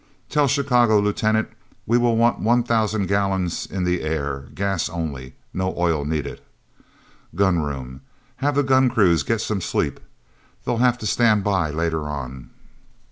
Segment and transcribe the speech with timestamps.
[0.31, 1.49] Tell Chicago, Lieutenant,
[1.85, 6.41] we will want one thousand gallons in the air—gas only—no oil needed....
[7.35, 8.01] Gun room?
[8.37, 9.99] Have the gun crews get some sleep.
[10.65, 12.49] They'll have to stand by later on...."